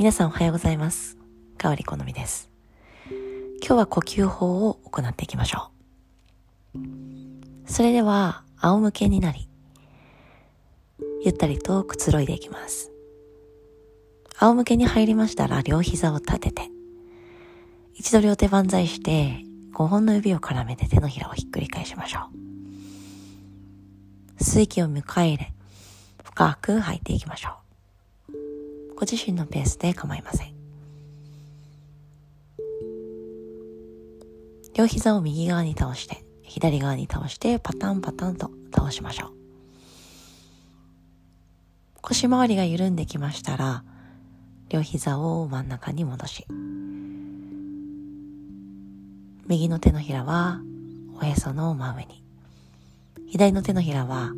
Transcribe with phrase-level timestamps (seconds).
[0.00, 1.18] 皆さんおはようございます。
[1.58, 2.48] かわりこのみです。
[3.62, 5.72] 今日は呼吸法を行っていきましょ
[6.74, 6.78] う。
[7.70, 9.46] それでは、仰向けになり、
[11.22, 12.92] ゆったりとくつろいでいきます。
[14.38, 16.70] 仰向けに入りましたら、両膝を立てて、
[17.92, 19.44] 一度両手万歳して、
[19.74, 22.20] 5本の指を絡めて手のひらをひっくり返しましょ
[24.38, 24.42] う。
[24.42, 25.52] 吸う息を迎え入れ、
[26.24, 27.69] 深く吐いていきましょう。
[29.00, 30.52] ご自身のペースで構いません。
[34.74, 39.30] 両膝を右側に倒して、左側に倒して、パタンパタンと倒しましょう。
[42.02, 43.84] 腰回りが緩んできましたら、
[44.68, 46.46] 両膝を真ん中に戻し、
[49.46, 50.60] 右の手のひらは
[51.18, 52.22] おへその真上に、
[53.28, 54.34] 左の手のひらは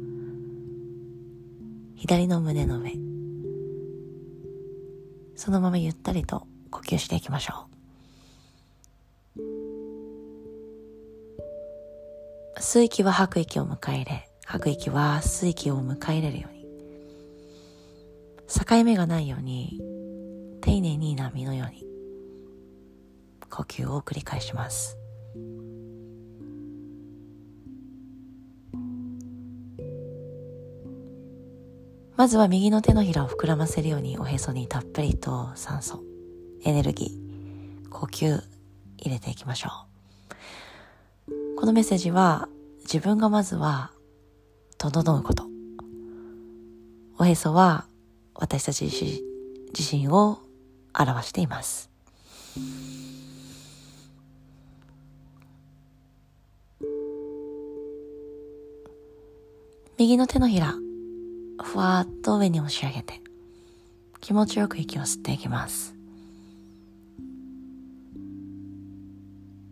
[1.96, 3.11] 左の胸の上、
[5.44, 7.66] そのままゆったりと呼吸していきましょ
[9.36, 9.40] う。
[12.60, 16.64] 吸息は吐く息を迎え入れ、吐く息は吸う息を迎え入れるように。
[18.46, 19.80] 境目がないように、
[20.60, 21.84] 丁寧に波のように、
[23.50, 24.96] 呼吸を繰り返します。
[32.16, 36.02] まずは右の手のひらを膨らませるようにおへそにたっぷりと酸素、
[36.62, 38.42] エネルギー、呼吸
[38.98, 39.70] 入れていきましょ
[41.28, 41.56] う。
[41.56, 42.48] このメッセージは
[42.82, 43.92] 自分がまずは
[44.78, 45.44] 整うこと。
[47.18, 47.86] おへそは
[48.34, 50.38] 私たち自身を
[50.98, 51.90] 表しています。
[59.98, 60.74] 右の手のひら、
[61.60, 63.20] ふわっと上に押し上げて、
[64.20, 65.94] 気持ちよく息を吸っていきます。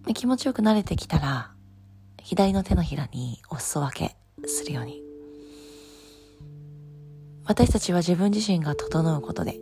[0.06, 1.52] で気持ちよく慣れてきたら、
[2.20, 5.02] 左の手のひらにお裾分けするように。
[7.44, 9.58] 私たちは自分自身が整うことで、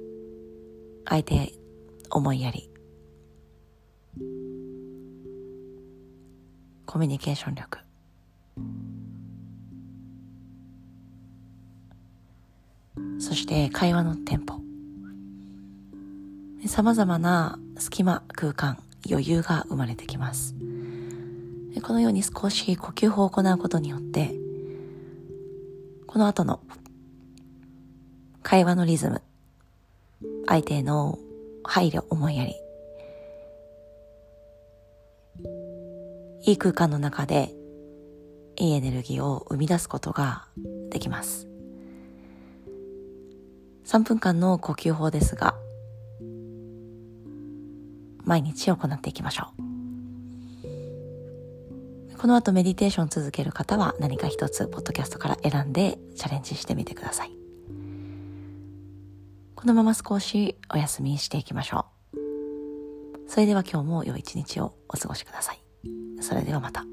[1.07, 1.53] 相手
[2.11, 2.71] 思いやり、
[6.87, 7.81] コミュニケーション力、
[13.19, 14.61] そして会話のテンポ。
[16.67, 18.79] 様々な隙間、空間、
[19.09, 20.55] 余裕が生まれてきます。
[21.83, 24.35] このように少し呼吸法を行うことによって、
[26.07, 26.61] この後の
[28.43, 29.23] 会話のリズム、
[30.47, 31.19] 相手への
[31.63, 32.55] 配慮、思いやり、
[36.43, 37.53] いい空間の中で
[38.57, 40.47] いいエネルギーを生み出すことが
[40.91, 41.48] できます。
[43.89, 45.55] 3分間の呼吸法ですが、
[48.23, 49.47] 毎日行っていきましょ
[52.13, 52.19] う。
[52.19, 57.31] この後メディテーション続ける方は何か一つポッドキャストから選んでチャレンジしてみてください。
[59.55, 62.19] このまま少しお休みしていきましょう。
[63.27, 65.61] それでは今日も良い一日をお過ごしください。
[66.21, 66.85] それではまた。